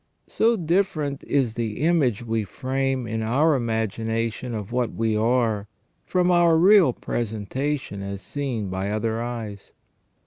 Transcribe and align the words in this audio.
So 0.25 0.55
different 0.57 1.23
is 1.25 1.53
the 1.53 1.81
image 1.83 2.23
we 2.25 2.43
frame 2.43 3.05
in 3.05 3.21
our 3.21 3.53
imagination 3.53 4.55
of 4.55 4.71
what 4.71 4.93
we 4.95 5.15
are, 5.15 5.67
from 6.07 6.31
our 6.31 6.57
real 6.57 6.91
presentation 6.91 8.01
as 8.01 8.23
seen 8.23 8.69
by 8.71 8.89
other 8.89 9.21
eyes. 9.21 9.71